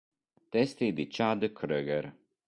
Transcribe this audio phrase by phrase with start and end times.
[0.49, 2.11] Testi di Chad Kroeger.